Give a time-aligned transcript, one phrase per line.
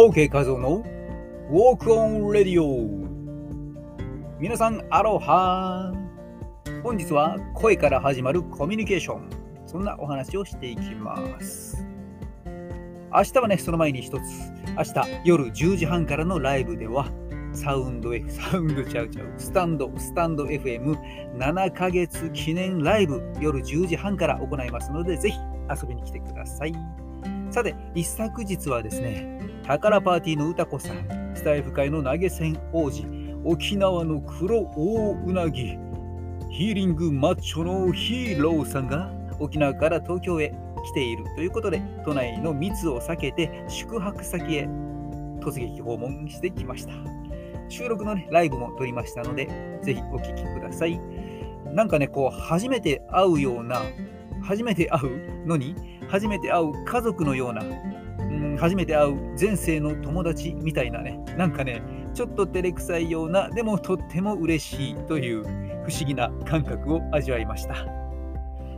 [0.00, 0.84] OK 画像の
[1.50, 2.88] Walk on Radio
[4.38, 5.92] 皆さんアロハ。
[6.84, 9.28] 本日は声から始まるコミュニケーション。
[9.66, 11.84] そんなお話をしていきます。
[13.12, 14.22] 明日はねその前に一つ。
[14.76, 17.10] 明日夜10時半からのライブでは
[17.52, 25.38] サウンド F、サウンドちゃうちゃう、スタンド、スタンド FM7 ヶ月記念ライブ夜10時半から行いますので、ぜひ
[25.68, 26.72] 遊びに来てください。
[27.50, 33.04] さて、一昨日はですね、宝パーティーの歌子さん、スタイフ界の投げ銭王子、
[33.44, 35.78] 沖縄の黒大うなぎ、
[36.48, 40.54] ヒーリングマッチョのヒーローさんが沖縄から東京へ
[40.86, 44.62] 来ているということで、都内の密を避けて宿泊先へ
[45.40, 46.94] 突撃訪問してきました。
[47.68, 49.50] 収録の、ね、ライブも撮りましたので、
[49.82, 50.98] ぜひお聴きください。
[51.74, 53.82] なんかね、こう、初めて会うような、
[54.42, 55.74] 初めて会うのに、
[56.08, 57.62] 初めて会う家族のような、
[58.30, 61.82] うん、初めて会う前世の友達みたいなね、なんかね、
[62.14, 65.48] ちょっと照れくさいような、でもとっても嬉しいという不
[65.90, 67.74] 思議な感覚を味わいました。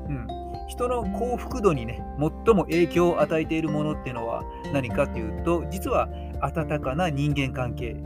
[0.09, 0.27] うん、
[0.69, 6.09] 人の幸福度にね、最も影響を与えているものっていうのは何かというと、実は
[6.41, 7.97] 温かな人間関係、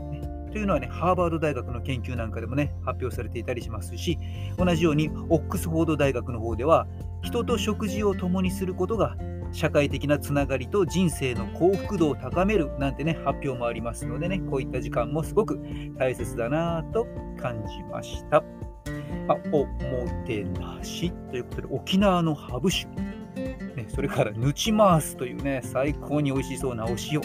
[0.55, 4.17] というのはね、ハーバード大学の研究なんかでもね、発表されていたりしますし、
[4.57, 6.87] 同じようにオックスフォード大学の方では、
[7.23, 9.17] 人と食事を共にすることが
[9.55, 15.57] 社会的なつながりと人生の幸福度を高めるなんてね、発表もありますのでね、こういった時間もすごく
[15.97, 17.07] 大切だなと
[17.41, 18.43] 感じました。
[19.27, 27.21] まあ、おもてなしということで、沖縄のハブ酒、ね、それからぬちマースというね、最高に美味しそうなお塩、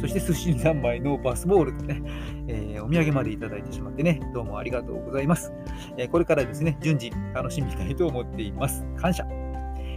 [0.00, 2.02] そして寿司三昧のバスボールとね、
[2.48, 5.52] えー、お土産までいただいてしまってね、どうもありがとうございます。
[5.98, 8.86] えー、これからですね、順次楽しみたいと思っています。
[8.96, 9.26] 感謝。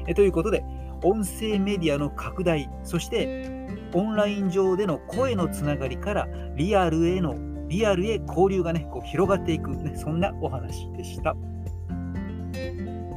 [0.06, 0.62] え、ということで、
[1.04, 7.36] 音声メディアの拡大、そしてオンライン上での声のつながりからリアルへの
[7.68, 11.36] リアルへ交流がね、こう広がっていく、ね、そんなお話でした。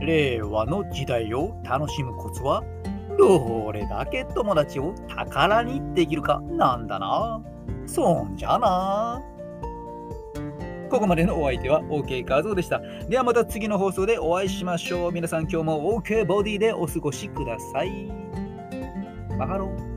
[0.00, 2.62] 令和の時代を楽しむコツは
[3.18, 7.42] どれだけ友達を宝にできるかなんだな。
[7.86, 9.35] そんじゃな。
[10.88, 12.80] ここまでのお相手は OK 画像でした。
[13.08, 15.12] ではまた次の放送でお会いしましょう。
[15.12, 18.06] 皆さん今日も OK ボディでお過ごしください。
[19.36, 19.95] マハロー。